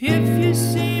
[0.00, 0.97] If you see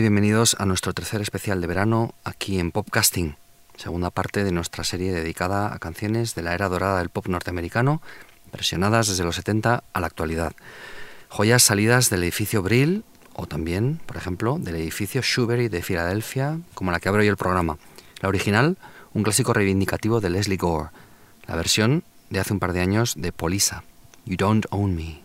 [0.00, 3.36] Bienvenidos a nuestro tercer especial de verano aquí en Popcasting,
[3.76, 8.02] segunda parte de nuestra serie dedicada a canciones de la era dorada del pop norteamericano,
[8.52, 10.52] versionadas desde los 70 a la actualidad.
[11.30, 16.92] Joyas salidas del edificio Brill o también, por ejemplo, del edificio Shuberry de Filadelfia, como
[16.92, 17.78] la que abre hoy el programa.
[18.20, 18.76] La original,
[19.14, 20.90] un clásico reivindicativo de Leslie Gore.
[21.46, 23.82] La versión de hace un par de años de Polisa,
[24.26, 25.22] You Don't Own Me.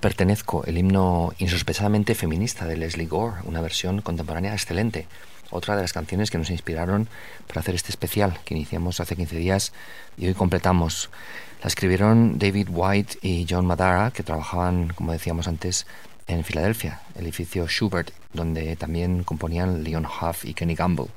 [0.00, 5.06] Pertenezco, el himno insospechadamente feminista de Leslie Gore, una versión contemporánea excelente.
[5.50, 7.08] Otra de las canciones que nos inspiraron
[7.46, 9.72] para hacer este especial que iniciamos hace 15 días
[10.16, 11.10] y hoy completamos.
[11.62, 15.86] La escribieron David White y John Madara, que trabajaban, como decíamos antes,
[16.26, 21.08] en Filadelfia, el edificio Schubert, donde también componían Leon Huff y Kenny Gamble.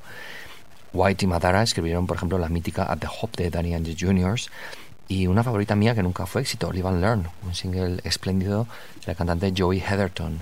[0.92, 3.96] White y Madara escribieron, por ejemplo, la mítica At the Hop de Danny and the
[3.98, 4.50] Juniors
[5.08, 8.66] y una favorita mía que nunca fue éxito, Live and Learn, un single espléndido
[9.00, 10.40] de la cantante Joey Heatherton.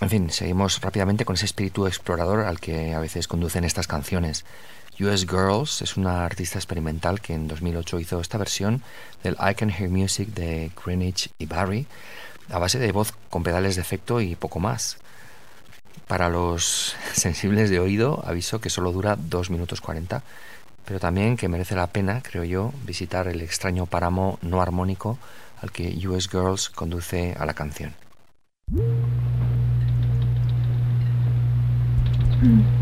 [0.00, 4.44] En fin, seguimos rápidamente con ese espíritu explorador al que a veces conducen estas canciones.
[5.00, 8.82] US Girls es una artista experimental que en 2008 hizo esta versión
[9.22, 11.86] del I Can Hear Music de Greenwich y Barry
[12.50, 14.98] a base de voz con pedales de efecto y poco más.
[16.06, 20.22] Para los sensibles de oído, aviso que solo dura 2 minutos 40,
[20.88, 25.18] pero también que merece la pena, creo yo, visitar el extraño páramo no armónico
[25.60, 27.92] al que US Girls conduce a la canción.
[32.40, 32.77] Mm.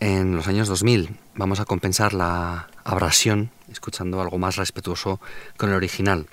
[0.00, 1.16] En los años 2000.
[1.34, 5.18] Vamos a compensar la abrasión escuchando algo más respetuoso
[5.56, 6.26] con el original.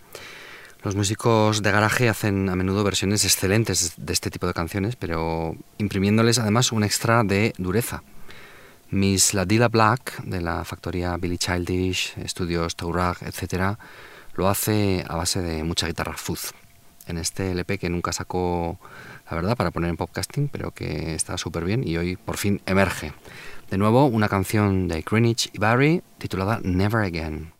[0.84, 5.56] Los músicos de garaje hacen a menudo versiones excelentes de este tipo de canciones, pero
[5.78, 8.04] imprimiéndoles además un extra de dureza.
[8.90, 13.78] Miss Ladila Black, de la factoría Billy Childish, estudios Taurag, etc.,
[14.34, 16.52] lo hace a base de mucha guitarra fuzz.
[17.08, 18.80] En este LP que nunca sacó
[19.30, 22.62] la verdad, para poner en podcasting, pero que está súper bien y hoy por fin
[22.66, 23.14] emerge.
[23.70, 27.54] De nuevo, una canción de Greenwich y Barry titulada Never Again.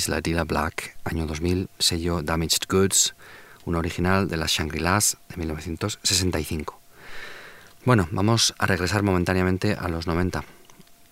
[0.00, 3.14] Isla Dila Black, año 2000, sello Damaged Goods,
[3.66, 6.80] un original de las Shangri-Las de 1965.
[7.84, 10.42] Bueno, vamos a regresar momentáneamente a los 90.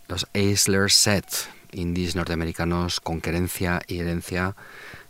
[0.09, 1.26] Los Aisler Set,
[1.73, 4.57] indies norteamericanos con querencia y herencia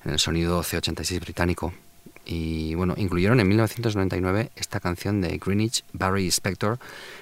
[0.05, 1.73] en el sonido C86 británico.
[2.25, 6.81] Y bueno, incluyeron en 1999 esta canción de Greenwich Barry Spector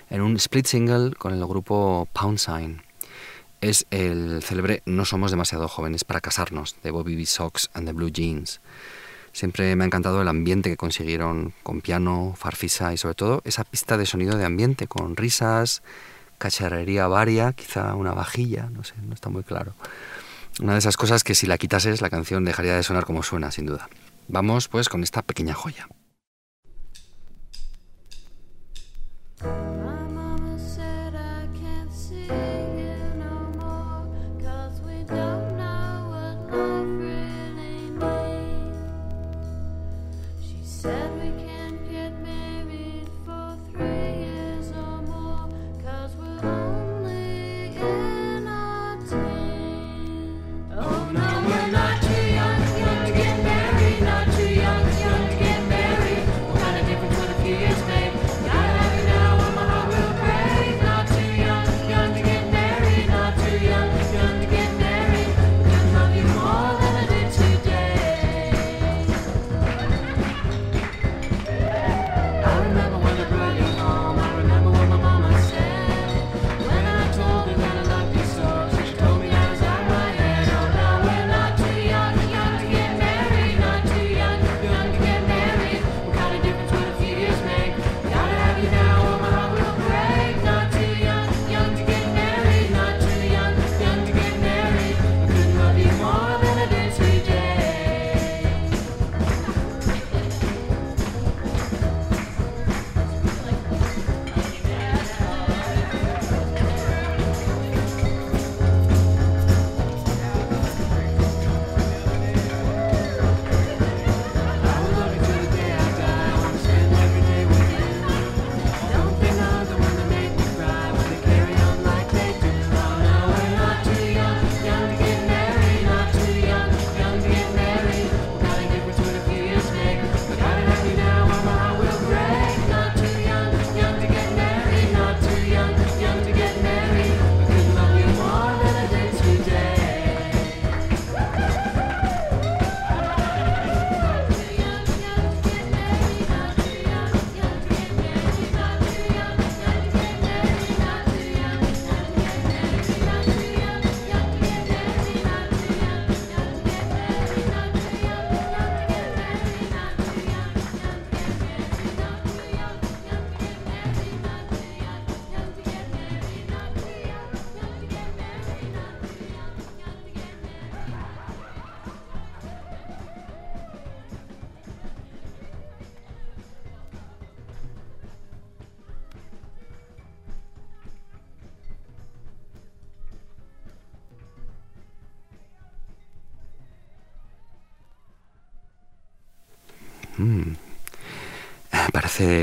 [0.08, 2.85] en un split single con el grupo Pound Sign.
[3.60, 7.26] Es el célebre No somos demasiado jóvenes para casarnos de Bobby B.
[7.26, 8.60] Sox and the Blue Jeans.
[9.32, 13.64] Siempre me ha encantado el ambiente que consiguieron con piano, farfisa y sobre todo esa
[13.64, 15.82] pista de sonido de ambiente con risas,
[16.38, 19.74] cacharrería varia, quizá una vajilla, no sé, no está muy claro.
[20.60, 23.50] Una de esas cosas que si la quitases la canción dejaría de sonar como suena,
[23.50, 23.88] sin duda.
[24.28, 25.86] Vamos pues con esta pequeña joya.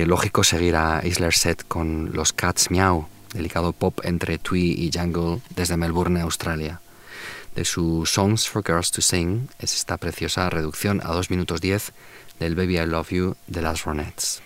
[0.05, 5.41] Lógico seguir a Isler Set con los Cats Meow, delicado pop entre twee y jungle
[5.55, 6.81] desde Melbourne, Australia.
[7.55, 11.93] De su Songs for Girls to Sing es esta preciosa reducción a 2 minutos 10
[12.39, 14.41] del Baby I Love You de las Ronettes.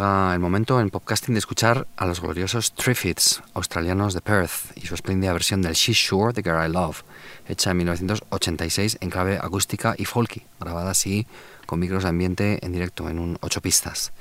[0.00, 4.86] Llega el momento en podcasting de escuchar a los gloriosos Triffids, australianos de Perth, y
[4.86, 7.02] su espléndida versión del She's Sure, The Girl I Love,
[7.46, 11.26] hecha en 1986 en clave acústica y folky, grabada así
[11.66, 14.14] con micros de ambiente en directo en un 8 pistas.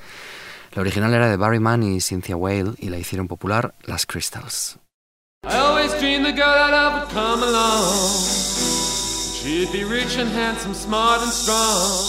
[0.73, 4.79] La original era de Barry Mann y Cynthia Whale y la hicieron popular las Crystals.
[5.45, 8.27] I always dreamed the girl I love would come along.
[9.31, 12.03] She'd be rich and handsome, smart and strong.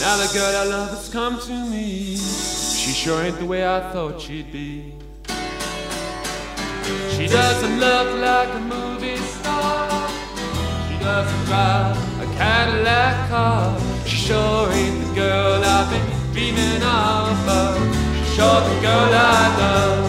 [0.00, 2.55] Now the girl I love has come to me.
[2.86, 4.94] She sure ain't the way I thought she'd be.
[7.10, 10.08] She doesn't look like a movie star.
[10.86, 13.76] She doesn't drive a Cadillac car.
[14.06, 17.74] She sure ain't the girl I've been dreaming of, but
[18.14, 20.06] she's sure the girl I love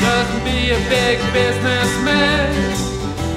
[0.00, 2.56] doesn't be a big businessman.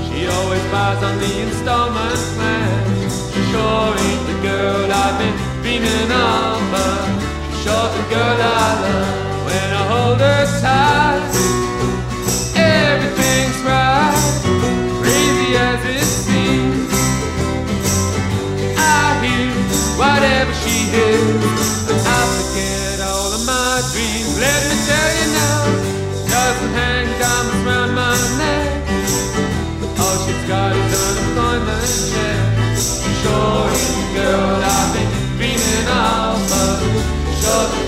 [0.07, 3.09] She always buys on the installment plan.
[3.11, 7.32] She sure ain't the girl I've been dreaming of, but
[7.65, 9.45] the girl I love.
[9.45, 11.12] When I hold her tight,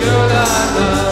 [0.01, 1.04] sure the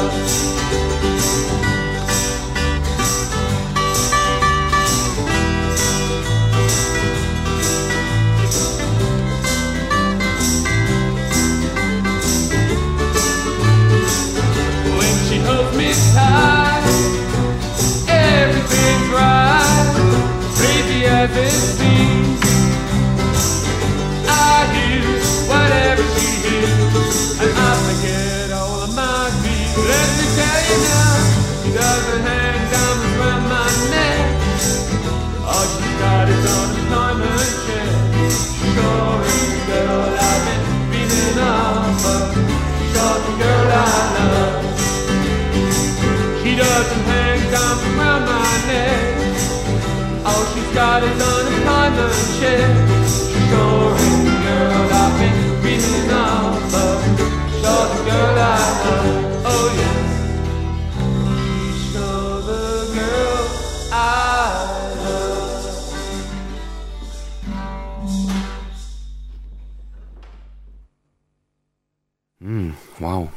[73.03, 73.29] wow.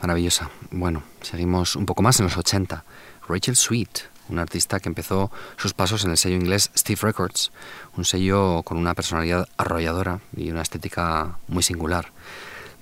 [0.00, 0.50] Maravillosa.
[0.70, 2.84] Bueno, seguimos un poco más en los 80.
[3.28, 3.88] Rachel Sweet,
[4.28, 7.52] una artista que empezó sus pasos en el sello inglés Steve Records,
[7.96, 12.12] un sello con una personalidad arrolladora y una estética muy singular.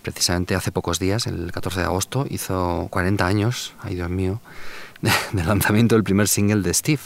[0.02, 4.40] Precisamente hace pocos días, el 14 de agosto, hizo 40 años, ay Dios mío,
[5.00, 7.02] de, de lanzamiento del primer single de Steve,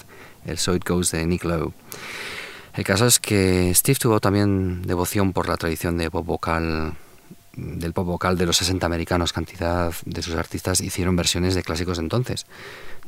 [0.46, 1.72] el So It Goes de Nick Lowe.
[2.74, 6.94] El caso es que Steve tuvo también devoción por la tradición de pop vocal
[7.57, 11.98] del pop vocal de los 60 americanos, cantidad de sus artistas hicieron versiones de clásicos
[11.98, 12.46] de entonces.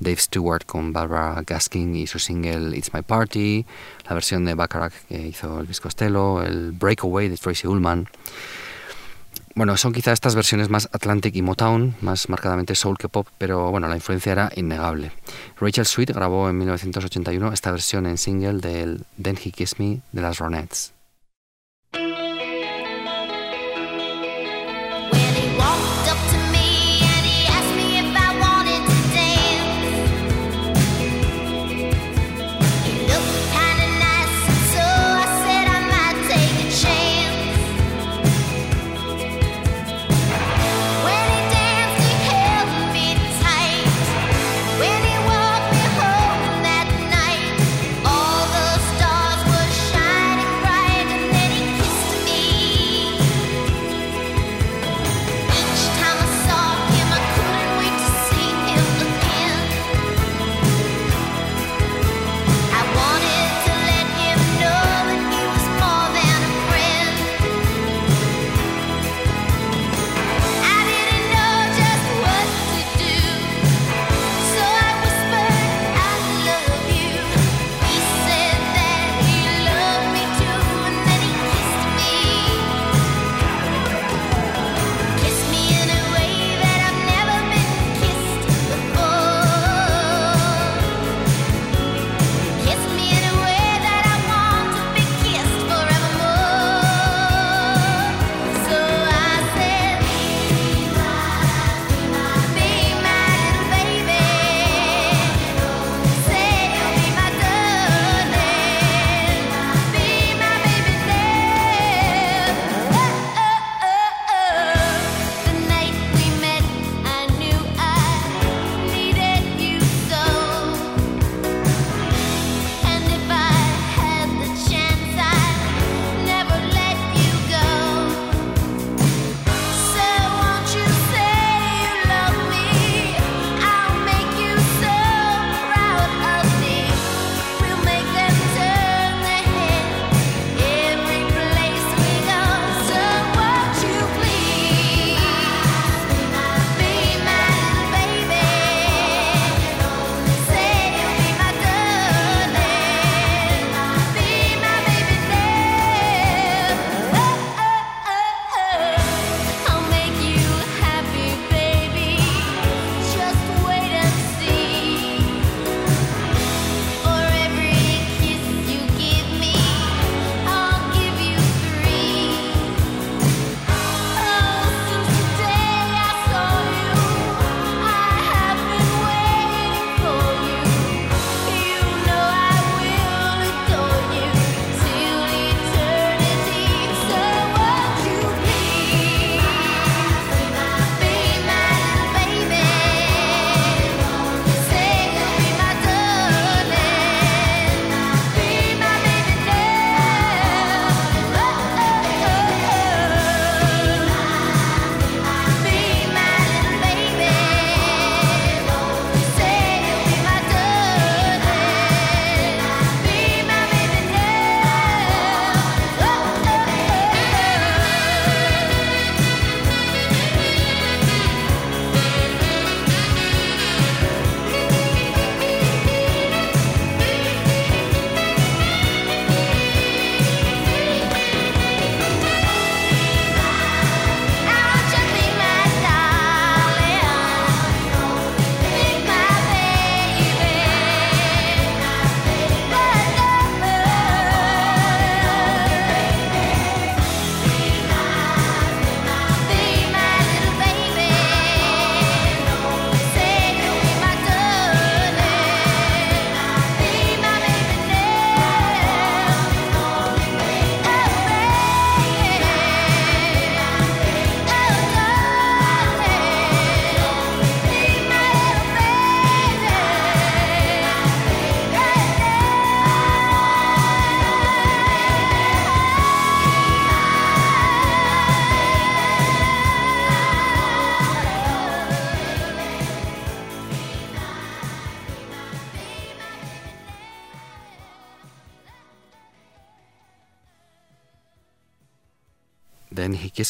[0.02, 3.64] Dave Stewart con Barbara Gaskin y su single It's My Party,
[4.08, 8.08] la versión de Bacharach que hizo Elvis Costello, el Breakaway de Tracy Ullman.
[9.54, 13.70] Bueno, son quizá estas versiones más Atlantic y Motown, más marcadamente soul que pop, pero
[13.70, 15.12] bueno, la influencia era innegable.
[15.60, 20.22] Rachel Sweet grabó en 1981 esta versión en single del Then He Kissed Me de
[20.22, 20.94] las Ronettes.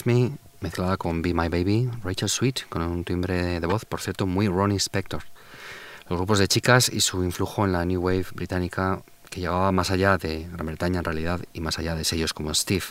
[0.07, 4.27] Me, mezclada con Be My Baby, Rachel Sweet, con un timbre de voz, por cierto,
[4.27, 5.23] muy Ronnie Spector.
[6.09, 9.91] Los grupos de chicas y su influjo en la New Wave británica que llegaba más
[9.91, 12.85] allá de Gran Bretaña en realidad y más allá de sellos como Steve.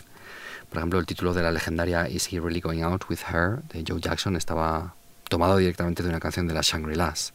[0.69, 3.83] Por ejemplo, el título de la legendaria Is He Really Going Out With Her de
[3.87, 4.93] Joe Jackson estaba
[5.27, 7.33] tomado directamente de una canción de las Shangri-Las.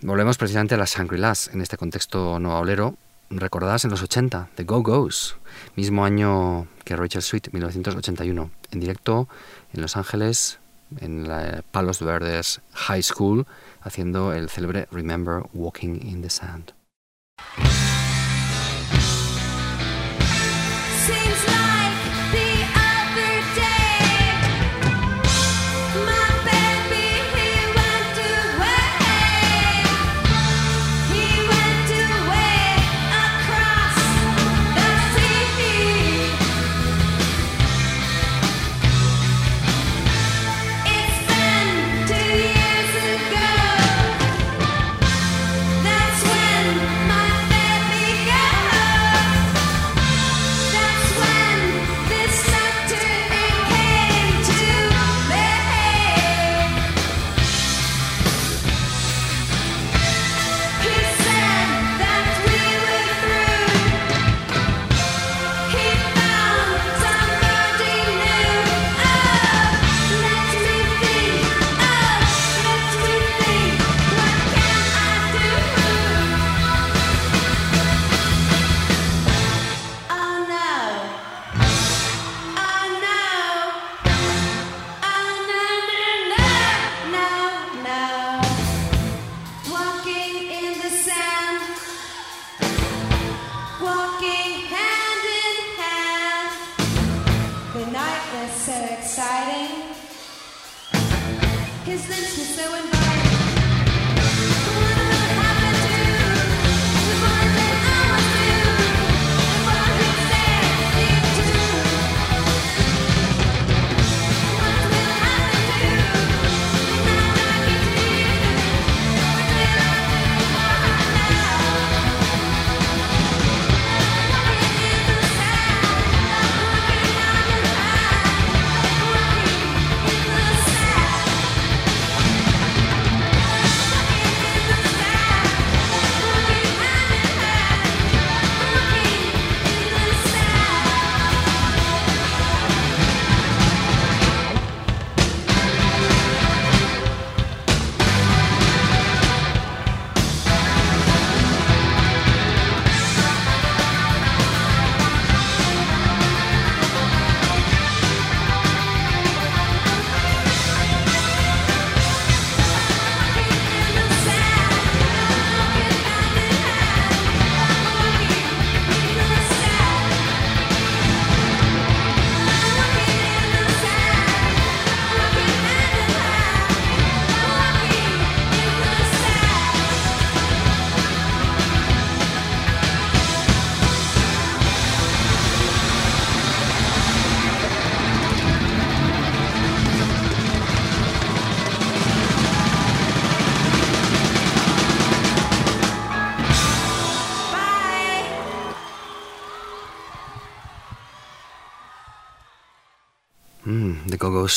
[0.00, 2.96] Volvemos precisamente a las Shangri-Las en este contexto olero,
[3.30, 5.36] recordadas en los 80, The Go-Go's,
[5.74, 9.28] mismo año que Rachel Sweet, 1981, en directo
[9.72, 10.58] en Los Ángeles,
[11.00, 13.46] en la Palos Verdes High School,
[13.82, 16.72] haciendo el célebre Remember Walking in the Sand.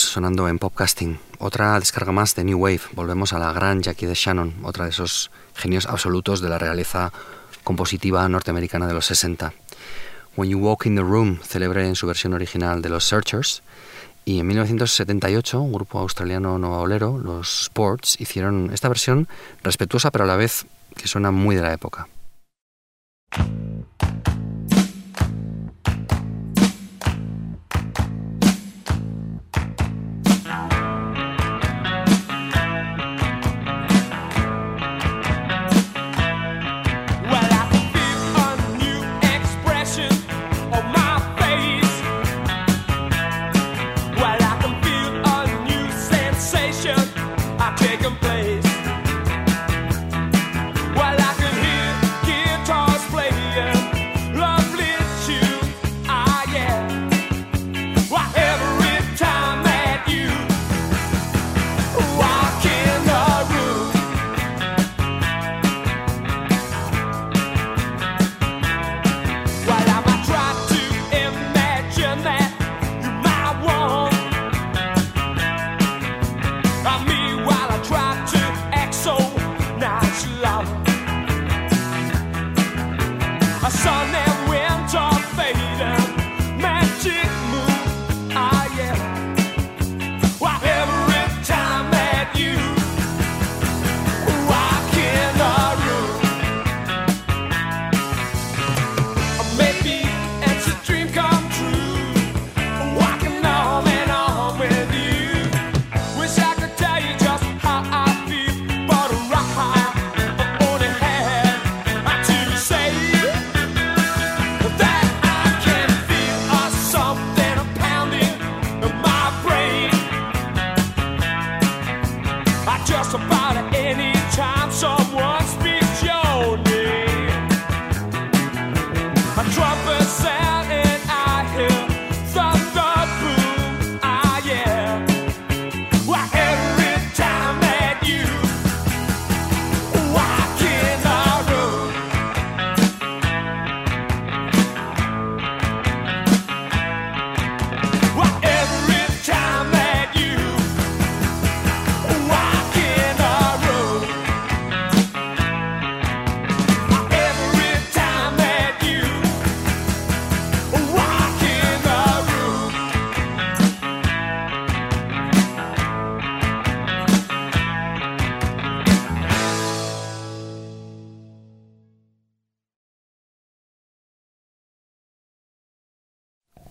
[0.09, 1.19] Sonando en Popcasting.
[1.37, 2.81] Otra descarga más de New Wave.
[2.93, 7.13] Volvemos a la gran Jackie de Shannon, otra de esos genios absolutos de la realeza
[7.63, 9.53] compositiva norteamericana de los 60.
[10.35, 13.61] When You Walk in the Room, celebre en su versión original de los Searchers.
[14.25, 19.27] Y en 1978, un grupo australiano novaolero, los Sports, hicieron esta versión
[19.63, 22.07] respetuosa, pero a la vez que suena muy de la época.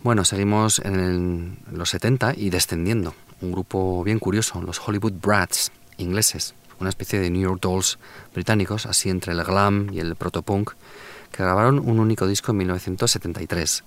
[0.08, 3.14] Bueno, seguimos en los 70 y descendiendo.
[3.42, 7.98] Un grupo bien curioso, los Hollywood Brats, ingleses, una especie de New York Dolls
[8.32, 10.72] británicos, así entre el glam y el protopunk,
[11.30, 13.84] que grabaron un único disco en 1973.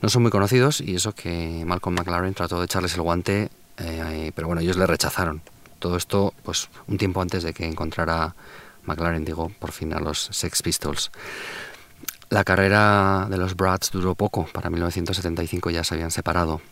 [0.00, 3.48] No son muy conocidos y eso que Malcolm McLaren trató de echarles el guante,
[3.78, 5.42] eh, pero bueno, ellos le rechazaron.
[5.78, 8.34] Todo esto, pues, un tiempo antes de que encontrara
[8.82, 11.12] McLaren, digo, por fin a los Sex Pistols.
[12.32, 16.62] La carrera de los Brats duró poco, para 1975 ya se habían separado.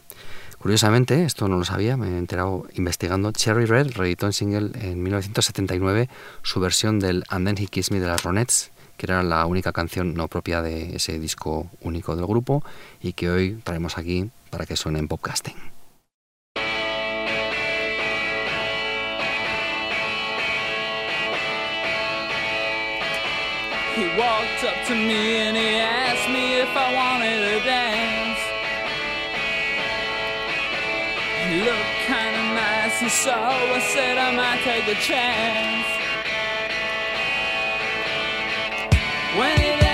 [0.58, 5.02] Curiosamente, esto no lo sabía, me he enterado investigando, Cherry Red reeditó en single en
[5.02, 6.08] 1979
[6.42, 9.70] su versión del And Then He Kissed Me de las Ronettes, que era la única
[9.72, 12.64] canción no propia de ese disco único del grupo
[13.02, 15.69] y que hoy traemos aquí para que suene en podcasting.
[23.94, 28.40] He walked up to me and he asked me if I wanted to dance.
[31.48, 35.86] He looked kinda nice and so I said I might take a chance.
[39.36, 39.89] When he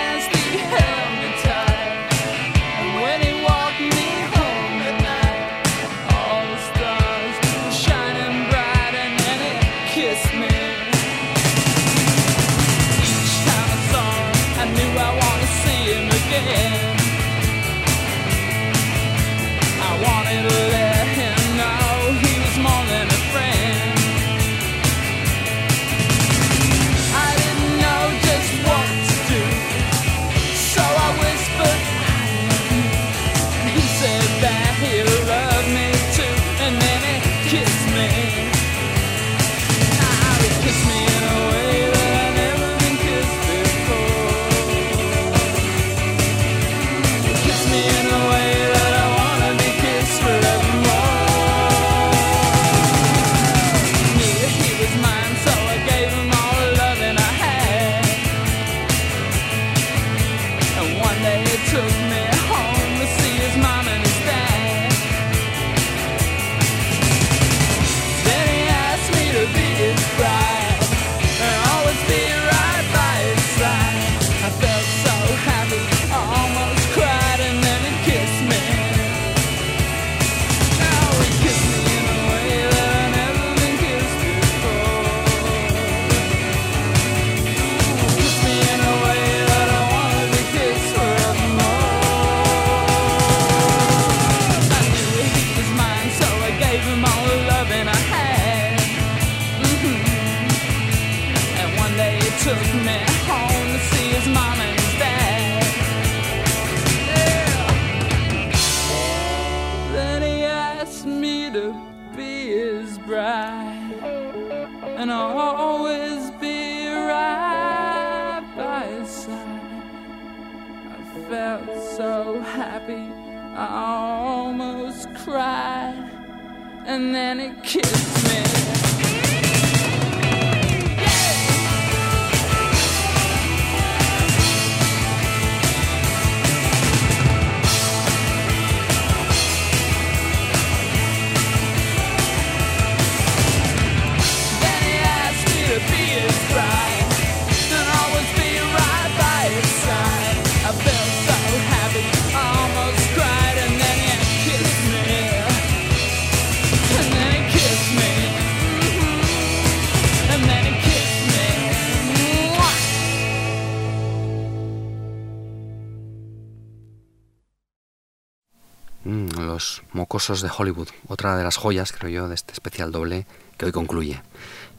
[170.27, 173.71] mocosos de Hollywood, otra de las joyas, creo yo, de este especial doble que hoy
[173.71, 174.21] concluye.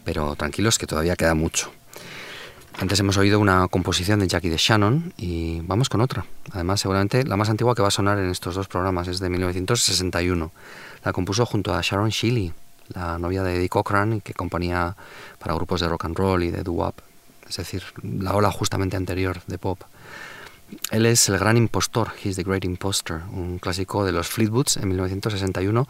[0.03, 1.71] Pero tranquilos que todavía queda mucho.
[2.77, 6.25] Antes hemos oído una composición de Jackie de Shannon y vamos con otra.
[6.51, 9.29] Además, seguramente la más antigua que va a sonar en estos dos programas es de
[9.29, 10.51] 1961.
[11.05, 12.51] La compuso junto a Sharon Shealy,
[12.89, 14.97] la novia de Eddie Cochran, que componía
[15.39, 16.95] para grupos de rock and roll y de doo-wop,
[17.47, 19.79] es decir, la ola justamente anterior de pop.
[20.91, 24.89] Él es el gran impostor, He's the Great Imposter, un clásico de los Fleetwoods en
[24.89, 25.87] 1961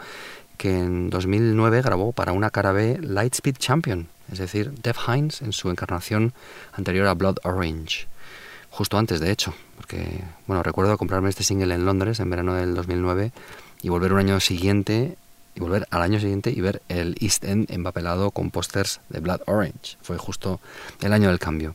[0.58, 5.54] que en 2009 grabó para una cara B Lightspeed Champion, es decir, Def Hines en
[5.54, 6.34] su encarnación
[6.74, 8.08] anterior a Blood Orange.
[8.70, 12.76] Justo antes, de hecho, porque, bueno, recuerdo comprarme este single en Londres en verano del
[12.76, 13.32] 2009
[13.82, 15.18] y volver un año siguiente
[15.56, 19.42] y volver al año siguiente y ver el East End empapelado con pósters de Blood
[19.48, 19.98] Orange.
[20.02, 20.60] Fue justo
[21.02, 21.74] el año del cambio.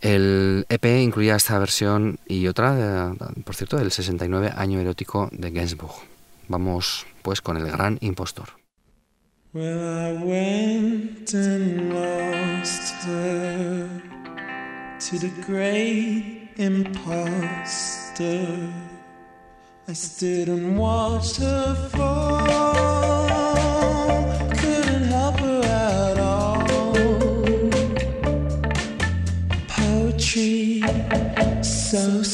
[0.00, 3.14] El EP incluía esta versión y otra,
[3.44, 5.94] por cierto, del 69 año erótico de Gainsbourg.
[6.48, 8.48] Vamos pues con el gran impostor.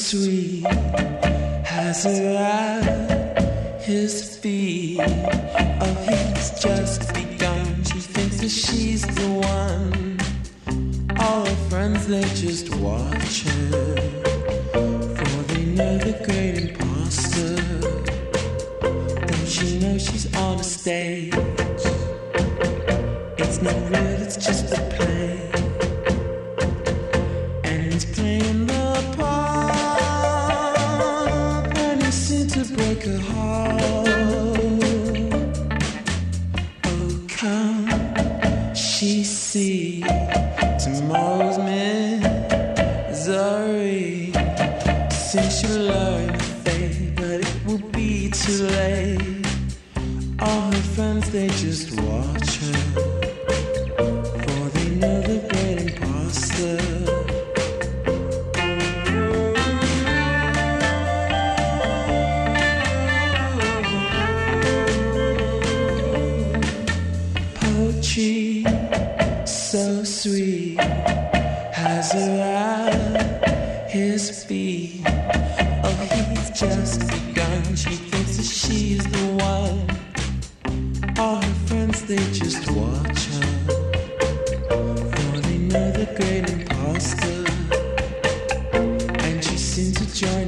[0.06, 0.64] Sweet
[1.64, 5.00] has her his feet.
[5.00, 7.82] Oh, he's just begun.
[7.82, 9.28] She thinks that she's the
[9.58, 10.20] one.
[11.18, 13.96] All her friends, they just watch her.
[15.16, 17.56] For they know the great imposter.
[19.26, 21.34] Don't you know she's on a stage?
[23.38, 25.25] It's not real, it's just a play.
[51.36, 52.78] They just watch her.
[54.42, 56.78] For they know the great imposter.
[67.60, 68.64] Poetry
[69.44, 75.02] so sweet has at his feet.
[75.84, 77.76] Oh, he's just begun.
[77.76, 80.05] She thinks that she is the one.
[82.02, 83.46] They just watch her.
[86.14, 87.44] Great imposter.
[89.24, 90.46] And she seems to join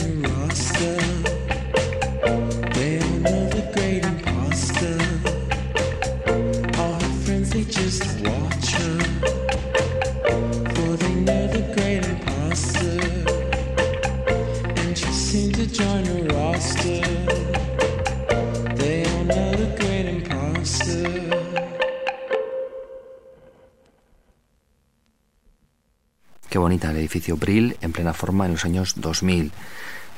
[26.58, 29.52] Qué bonita el edificio Brill en plena forma en los años 2000.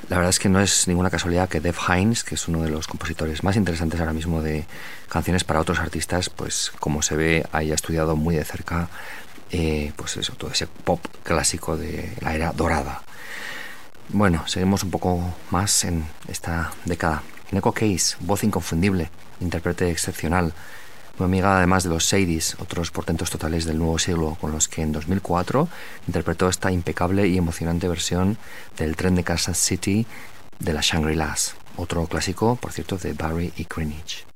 [0.09, 2.71] La verdad es que no es ninguna casualidad que Dev Hines, que es uno de
[2.71, 4.65] los compositores más interesantes ahora mismo de
[5.11, 8.89] canciones para otros artistas, pues como se ve haya estudiado muy de cerca,
[9.51, 13.03] eh, pues eso, todo ese pop clásico de la era dorada.
[14.09, 17.23] Bueno, seguimos un poco más en esta década.
[17.51, 19.11] Neko Case, voz inconfundible,
[19.41, 20.55] intérprete excepcional,
[21.21, 24.83] muy amiga además de los Sadies, otros portentos totales del nuevo siglo, con los que
[24.83, 25.69] en 2004
[26.07, 28.39] interpretó esta impecable y emocionante versión
[28.79, 30.07] del tren de Kansas City
[30.59, 34.27] de la Shangri-Las, otro clásico, por cierto, de Barry y Greenwich.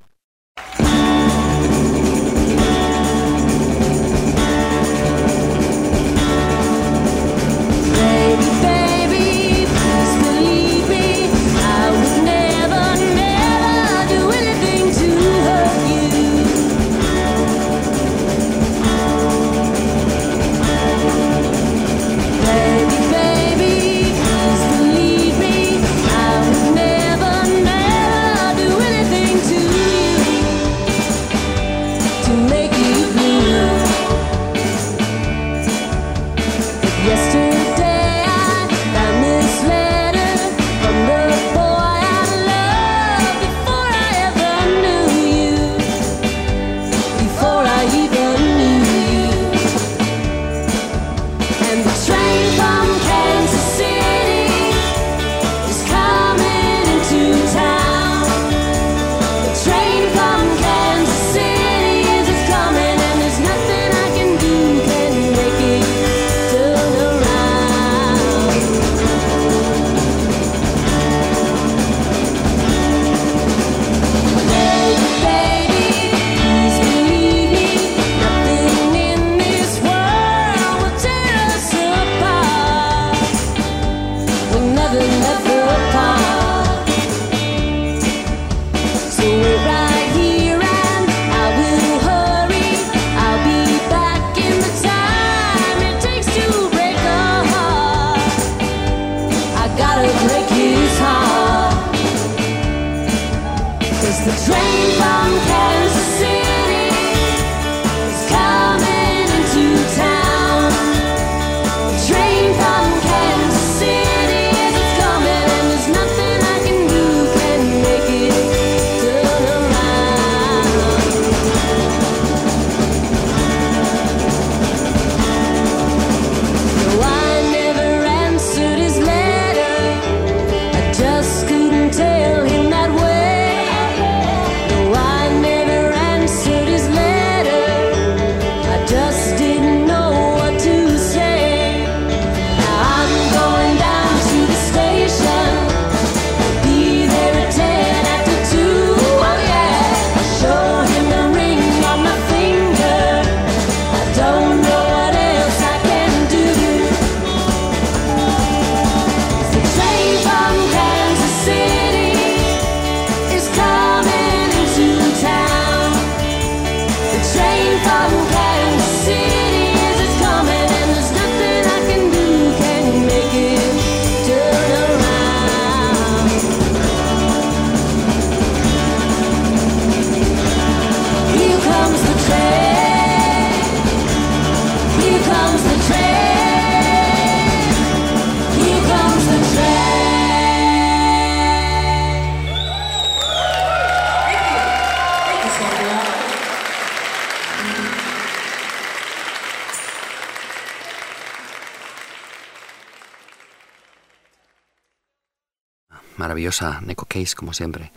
[206.45, 207.91] Maravillosa Neko Case, como siempre.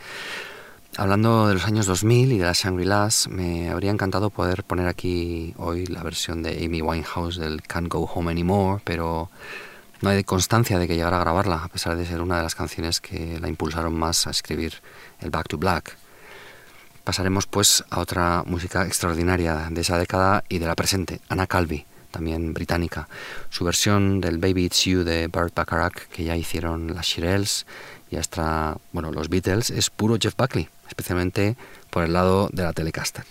[0.96, 5.54] Hablando de los años 2000 y de las Shangri-Las, me habría encantado poder poner aquí
[5.58, 9.30] hoy la versión de Amy Winehouse del Can't Go Home Anymore, pero
[10.02, 12.56] no hay constancia de que llegara a grabarla, a pesar de ser una de las
[12.56, 14.76] canciones que la impulsaron más a escribir
[15.20, 15.98] el Back to Black.
[17.04, 21.86] Pasaremos pues a otra música extraordinaria de esa década y de la presente, Anna Calvi,
[22.12, 23.08] también británica.
[23.50, 27.66] Su versión del Baby It's You de Burt Bacharach, que ya hicieron las Shirelles
[28.10, 31.56] y hasta bueno, los Beatles, es puro Jeff Buckley, especialmente
[31.90, 33.26] por el lado de la Telecaster.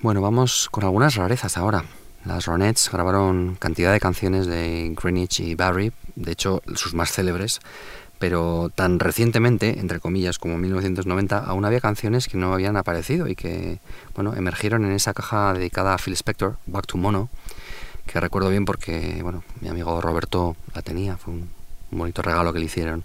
[0.00, 1.84] Bueno, vamos con algunas rarezas ahora.
[2.24, 7.60] Las Ronettes grabaron cantidad de canciones de Greenwich y Barry, de hecho sus más célebres,
[8.20, 13.34] pero tan recientemente, entre comillas, como 1990, aún había canciones que no habían aparecido y
[13.34, 13.80] que,
[14.14, 17.28] bueno, emergieron en esa caja dedicada a Phil Spector, Back to Mono,
[18.06, 21.50] que recuerdo bien porque, bueno, mi amigo Roberto la tenía, fue un,
[21.90, 23.04] un bonito regalo que le hicieron.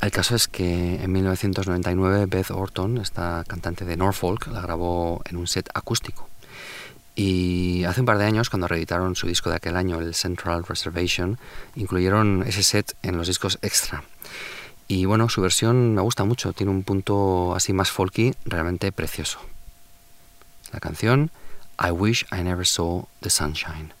[0.00, 5.36] El caso es que en 1999 Beth Orton, esta cantante de Norfolk, la grabó en
[5.36, 6.28] un set acústico.
[7.14, 10.64] Y hace un par de años, cuando reeditaron su disco de aquel año, el Central
[10.64, 11.38] Reservation,
[11.76, 14.02] incluyeron ese set en los discos extra.
[14.88, 19.38] Y bueno, su versión me gusta mucho, tiene un punto así más folky, realmente precioso.
[20.72, 21.30] La canción
[21.82, 23.92] I Wish I Never Saw the Sunshine.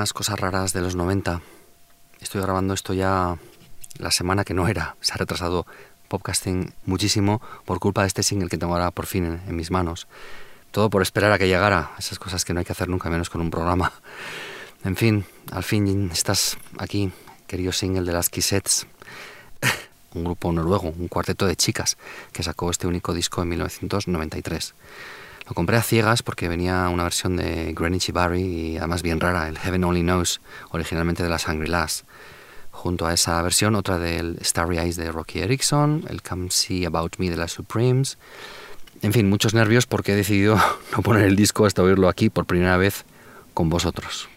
[0.00, 1.42] Más cosas raras de los 90.
[2.22, 3.36] Estoy grabando esto ya
[3.98, 4.96] la semana que no era.
[5.02, 5.66] Se ha retrasado
[6.08, 9.70] podcasting muchísimo por culpa de este single que tengo ahora por fin en, en mis
[9.70, 10.06] manos.
[10.70, 11.90] Todo por esperar a que llegara.
[11.98, 13.92] Esas cosas que no hay que hacer nunca menos con un programa.
[14.84, 17.12] En fin, al fin estás aquí,
[17.46, 18.86] querido single de las Kisets.
[20.14, 21.98] un grupo noruego, un cuarteto de chicas
[22.32, 24.72] que sacó este único disco en 1993.
[25.50, 29.18] Lo compré a ciegas porque venía una versión de Greenwich y Barry y además bien
[29.18, 30.40] rara, el Heaven Only Knows,
[30.70, 32.04] originalmente de las Shangri-Las.
[32.70, 37.16] Junto a esa versión, otra del Starry Eyes de Rocky Erickson, el Come See About
[37.18, 38.16] Me de las Supremes.
[39.02, 40.56] En fin, muchos nervios porque he decidido
[40.96, 43.04] no poner el disco hasta oírlo aquí por primera vez
[43.52, 44.29] con vosotros.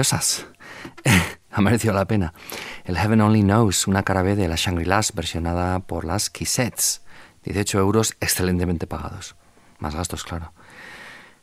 [0.00, 0.46] Maravillosas.
[1.50, 2.32] ha merecido la pena.
[2.84, 7.02] El Heaven Only Knows, una cara B de las Shangri-Las versionada por las Kisets.
[7.44, 9.36] 18 euros excelentemente pagados.
[9.78, 10.52] Más gastos, claro.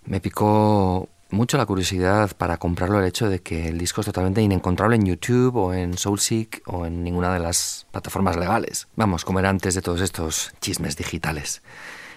[0.06, 4.42] Me picó mucho la curiosidad para comprarlo el hecho de que el disco es totalmente
[4.42, 8.88] inencontrable en YouTube o en Soulseek o en ninguna de las plataformas legales.
[8.96, 11.62] Vamos, como era antes de todos estos chismes digitales.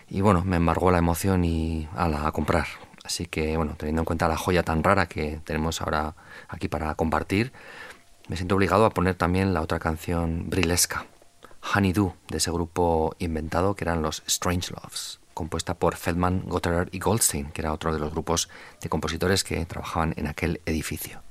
[0.09, 2.67] Y bueno, me embargó la emoción y ala, a comprar.
[3.05, 6.15] Así que, bueno, teniendo en cuenta la joya tan rara que tenemos ahora
[6.49, 7.53] aquí para compartir,
[8.29, 11.07] me siento obligado a poner también la otra canción brilesca,
[11.75, 16.99] Honeydew, de ese grupo inventado que eran los Strange Loves, compuesta por Feldman, Gotterer y
[16.99, 18.49] Goldstein, que era otro de los grupos
[18.81, 21.23] de compositores que trabajaban en aquel edificio.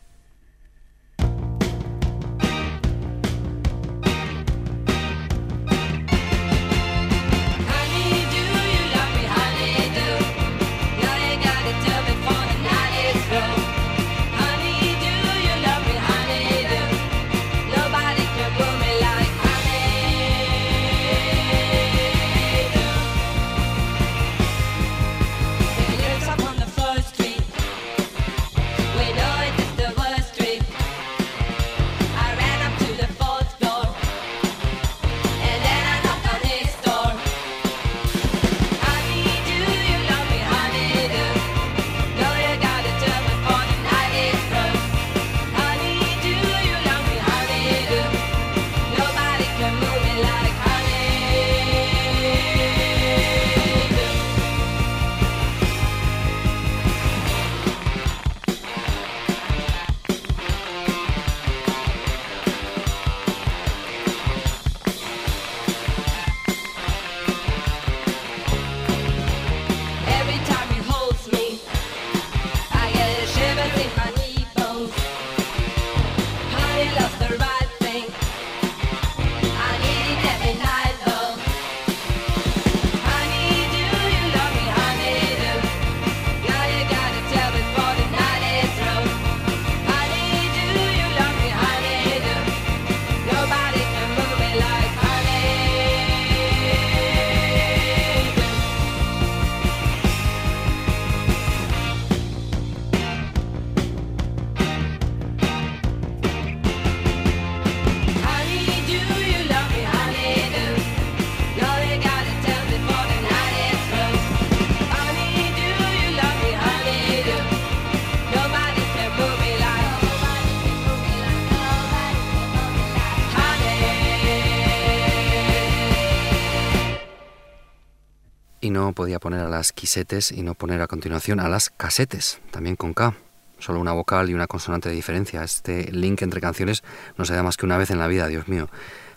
[130.31, 133.15] Y no poner a continuación a las casetes, también con K.
[133.57, 135.43] Solo una vocal y una consonante de diferencia.
[135.43, 136.83] Este link entre canciones
[137.17, 138.69] no se da más que una vez en la vida, Dios mío.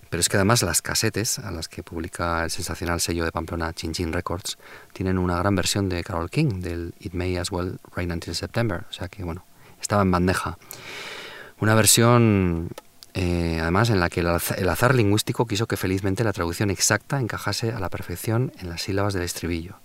[0.08, 3.74] Pero es que además las casetes, a las que publica el sensacional sello de Pamplona
[3.74, 4.56] Chin Chin Records,
[4.94, 8.84] tienen una gran versión de Carol King, del It May As Well Rain Until September.
[8.88, 9.44] O sea que, bueno,
[9.78, 10.56] estaba en bandeja.
[11.60, 12.70] Una versión,
[13.12, 17.72] eh, además, en la que el azar lingüístico quiso que felizmente la traducción exacta encajase
[17.72, 19.76] a la perfección en las sílabas del estribillo.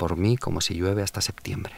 [0.00, 1.74] Por mí, como si llueve hasta septiembre.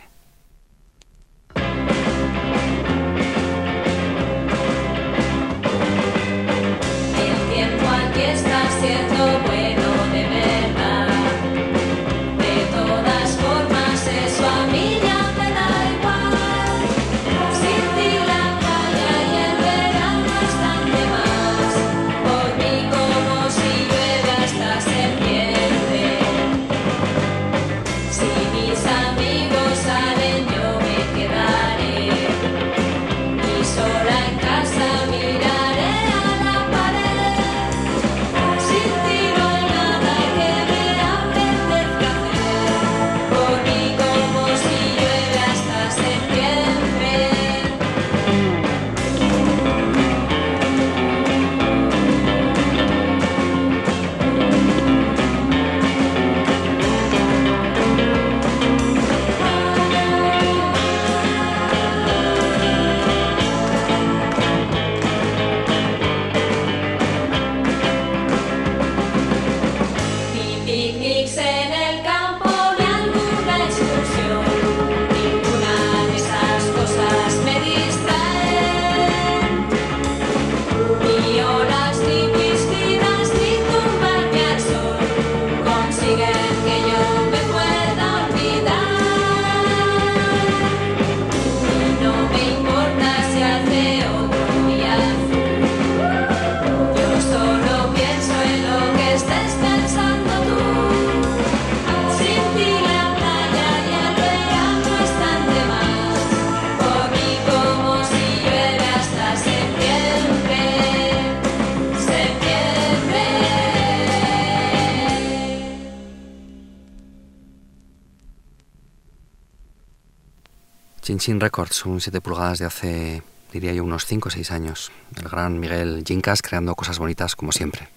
[121.13, 124.91] Chin Chin Records, un 7 pulgadas de hace, diría yo, unos 5 o 6 años.
[125.15, 127.89] El gran Miguel Jincas creando cosas bonitas como siempre.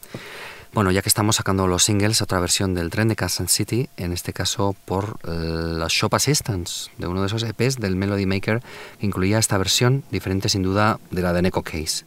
[0.73, 4.11] Bueno, ya que estamos sacando los singles, otra versión del tren de Kansas City, en
[4.11, 8.61] este caso por eh, los Shop Assistants, de uno de esos EPs del Melody Maker,
[8.99, 12.03] que incluía esta versión, diferente sin duda de la de Neko Case.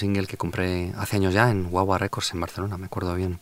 [0.00, 3.38] Single que compré hace años ya en Wawa Records en Barcelona, me acuerdo bien.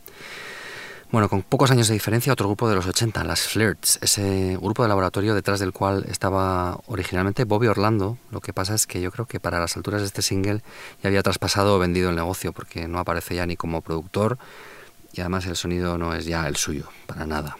[1.11, 4.83] Bueno, con pocos años de diferencia, otro grupo de los 80, las Flirts, ese grupo
[4.83, 8.19] de laboratorio detrás del cual estaba originalmente Bobby Orlando.
[8.31, 10.61] Lo que pasa es que yo creo que para las alturas de este single
[11.03, 14.37] ya había traspasado o vendido el negocio, porque no aparece ya ni como productor
[15.15, 17.57] y además el sonido no es ya el suyo, para nada.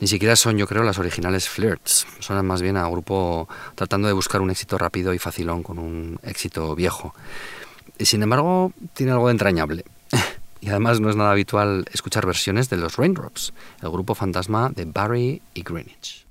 [0.00, 2.06] Ni siquiera son, yo creo, las originales Flirts.
[2.18, 6.18] Suenan más bien a grupo tratando de buscar un éxito rápido y facilón con un
[6.22, 7.14] éxito viejo.
[7.98, 9.84] Y sin embargo, tiene algo de entrañable.
[10.58, 14.86] Y además no es nada habitual escuchar versiones de los Raindrops, el grupo fantasma de
[14.86, 16.26] Barry y Greenwich.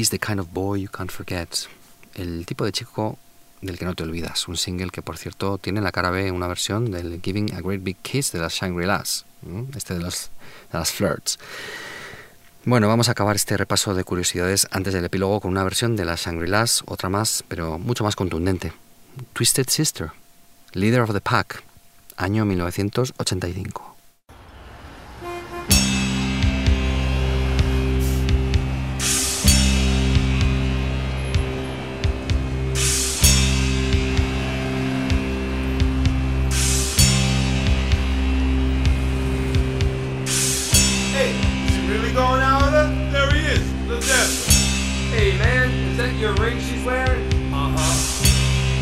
[0.00, 1.68] He's the Kind of Boy You Can't Forget,
[2.14, 3.18] el tipo de chico
[3.60, 4.48] del que no te olvidas.
[4.48, 7.60] Un single que, por cierto, tiene en la cara B una versión del Giving a
[7.60, 9.26] Great Big Kiss de las Shangri-Las,
[9.76, 10.30] este de, los,
[10.72, 11.38] de las Flirts.
[12.64, 16.06] Bueno, vamos a acabar este repaso de curiosidades antes del epílogo con una versión de
[16.06, 18.72] las Shangri-Las, otra más, pero mucho más contundente.
[19.34, 20.12] Twisted Sister,
[20.72, 21.62] Leader of the Pack,
[22.16, 23.89] año 1985.
[44.00, 44.60] He is, the devil.
[45.10, 47.26] Hey man, is that your ring she's wearing?
[47.52, 47.76] Uh-huh.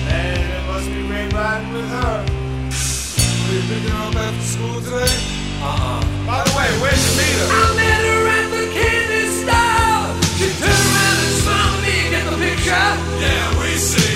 [0.07, 2.23] Man, it must be great riding with her.
[2.23, 5.19] Were you picking her up after school today?
[5.59, 6.01] Uh-uh.
[6.27, 7.49] By the way, where'd you meet her?
[7.51, 10.07] I met her at the candy store.
[10.39, 11.97] She turned around and smiled at me.
[12.13, 12.89] Get the picture?
[13.19, 14.15] Yeah, we see.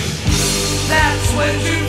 [0.86, 1.82] That's when she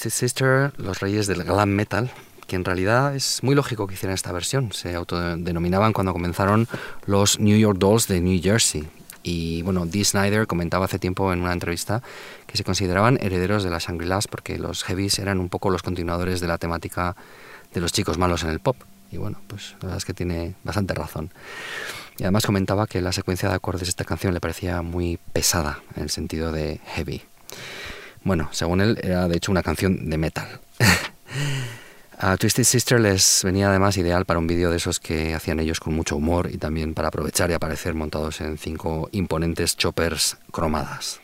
[0.00, 2.10] Twisted Sister, los reyes del glam metal,
[2.46, 4.72] que en realidad es muy lógico que hicieran esta versión.
[4.72, 6.68] Se autodenominaban cuando comenzaron
[7.04, 8.88] los New York Dolls de New Jersey.
[9.22, 12.02] Y bueno, Dee Snyder comentaba hace tiempo en una entrevista
[12.46, 16.40] que se consideraban herederos de las Shangri-Las porque los heavies eran un poco los continuadores
[16.40, 17.14] de la temática
[17.74, 18.76] de los chicos malos en el pop.
[19.12, 21.30] Y bueno, pues la verdad es que tiene bastante razón.
[22.16, 25.80] Y además comentaba que la secuencia de acordes de esta canción le parecía muy pesada
[25.94, 27.20] en el sentido de heavy.
[28.22, 30.60] Bueno, según él, era de hecho una canción de metal.
[32.22, 35.80] A Twisted Sister les venía además ideal para un vídeo de esos que hacían ellos
[35.80, 41.22] con mucho humor y también para aprovechar y aparecer montados en cinco imponentes choppers cromadas.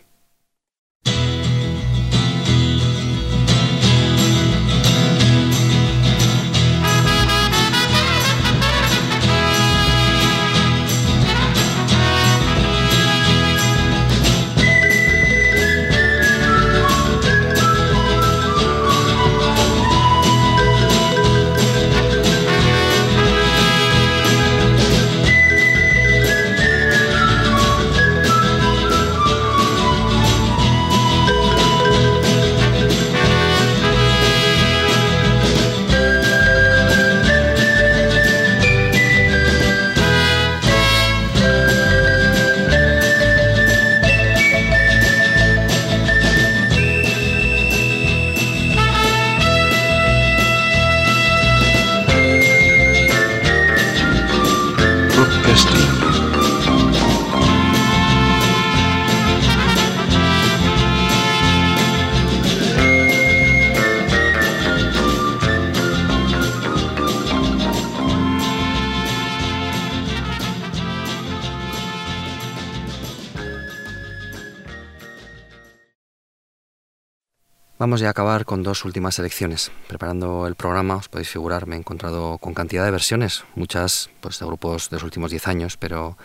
[77.78, 79.70] Vamos ya a acabar con dos últimas selecciones.
[79.86, 84.38] Preparando el programa, os podéis figurar, me he encontrado con cantidad de versiones, muchas pues,
[84.38, 86.16] de grupos de los últimos 10 años, pero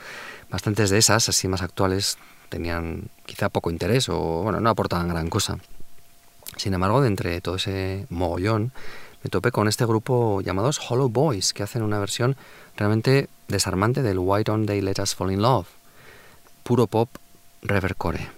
[0.50, 2.18] bastantes de esas, así más actuales,
[2.48, 5.58] tenían quizá poco interés o bueno, no aportaban gran cosa.
[6.56, 8.72] Sin embargo, de entre todo ese mogollón,
[9.22, 12.38] me topé con este grupo llamados Hollow Boys, que hacen una versión
[12.78, 15.68] realmente desarmante del Why Don't They Let Us Fall in Love.
[16.64, 17.10] Puro pop
[17.62, 18.30] revercore.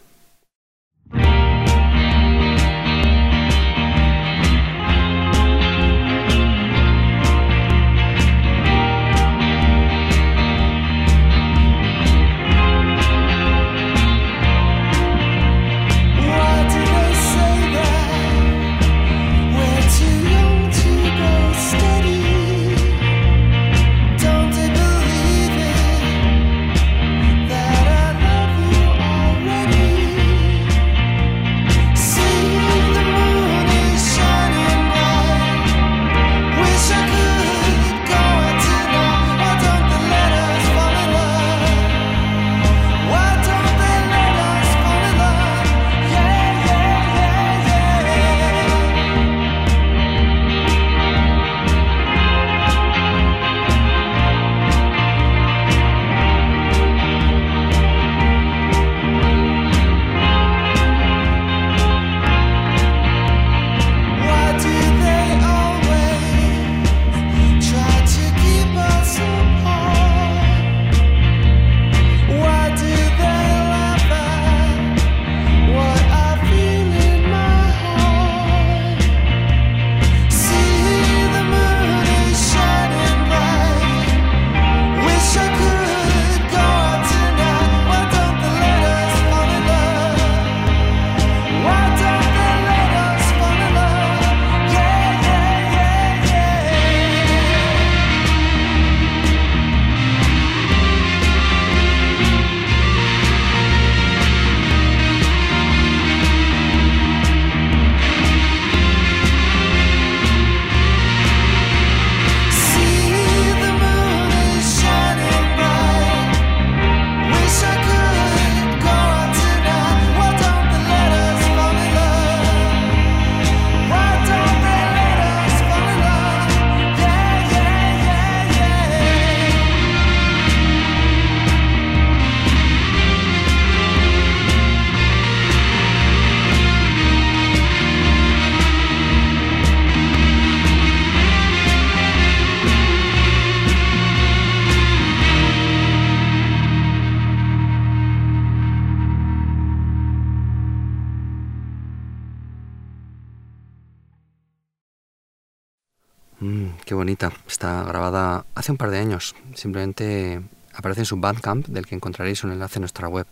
[156.93, 157.31] Bonita.
[157.47, 159.35] Está grabada hace un par de años.
[159.55, 160.41] Simplemente
[160.73, 163.27] aparece en su Bandcamp, del que encontraréis un enlace en nuestra web.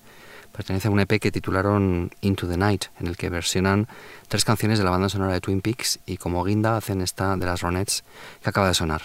[0.51, 3.87] Pertenece a un EP que titularon Into the Night, en el que versionan
[4.27, 7.45] tres canciones de la banda sonora de Twin Peaks y como guinda hacen esta de
[7.45, 8.03] las Ronettes
[8.43, 9.01] que acaba de sonar.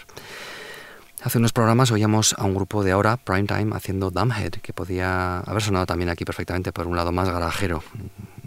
[1.22, 5.62] Hace unos programas oíamos a un grupo de ahora, Primetime, haciendo Dumbhead, que podía haber
[5.62, 7.82] sonado también aquí perfectamente por un lado más garajero,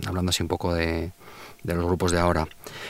[0.05, 1.11] hablando así un poco de,
[1.63, 2.47] de los grupos de ahora.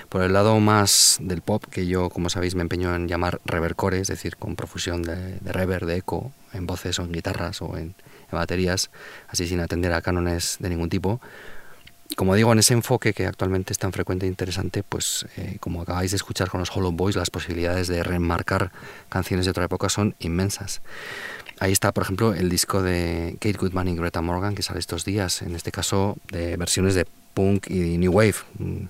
[0.10, 4.00] Por el lado más del pop, que yo, como sabéis, me empeño en llamar revercore,
[4.00, 7.96] es decir, con profusión de, de de eco, en voces o en guitarras o en,
[8.32, 8.90] en baterías,
[9.28, 11.20] así sin atender a cánones de ningún tipo.
[12.16, 15.82] Como digo, en ese enfoque que actualmente es tan frecuente e interesante, pues eh, como
[15.82, 18.72] acabáis de escuchar con los Hollow Boys, las posibilidades de remarcar
[19.10, 20.82] canciones de otra época son inmensas.
[21.60, 25.06] Ahí está, por ejemplo, el disco de Kate Goodman y Greta Morgan que sale estos
[25.06, 27.06] días, en este caso de versiones de
[27.40, 28.36] punk y new wave.
[28.58, 28.88] Mm,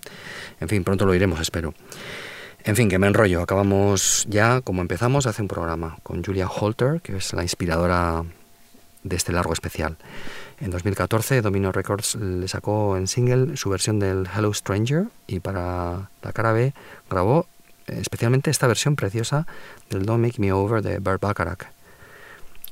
[0.61, 1.73] En fin, pronto lo iremos, espero.
[2.63, 3.41] En fin, que me enrollo.
[3.41, 8.23] Acabamos ya, como empezamos, hace un programa con Julia Holter, que es la inspiradora
[9.03, 9.97] de este largo especial.
[10.59, 16.09] En 2014, Domino Records le sacó en single su versión del Hello Stranger y para
[16.21, 16.73] la cara B
[17.09, 17.47] grabó
[17.87, 19.45] eh, especialmente esta versión preciosa
[19.89, 21.67] del Don't Make Me Over de Burt Bacharach.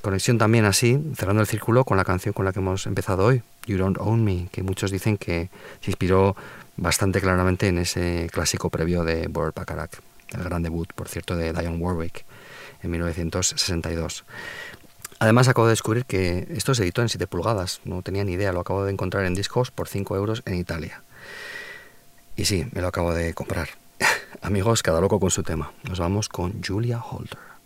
[0.02, 3.44] Conexión también así, cerrando el círculo con la canción con la que hemos empezado hoy,
[3.66, 5.50] You Don't Own Me, que muchos dicen que
[5.82, 6.36] se inspiró
[6.78, 10.00] bastante claramente en ese clásico previo de Burt Bacharach,
[10.34, 12.26] el gran debut, por cierto, de Dionne Warwick
[12.84, 14.24] en 1962.
[15.20, 18.54] Además acabo de descubrir que esto se editó en 7 pulgadas, no tenía ni idea,
[18.54, 21.02] lo acabo de encontrar en discos por 5 euros en Italia.
[22.36, 23.70] Y sí, me lo acabo de comprar.
[24.44, 25.72] Amigos, cada loco con su tema.
[25.90, 27.57] Nos vamos con Julia Holter.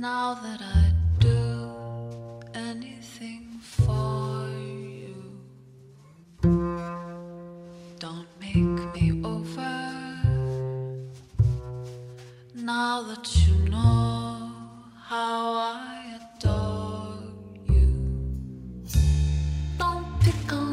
[0.00, 4.48] Now that I do anything for
[4.78, 5.16] you.
[7.98, 9.74] Don't make me over
[12.54, 14.52] now that you know
[15.02, 17.18] how I adore
[17.68, 17.88] you.
[19.78, 20.67] Don't pick on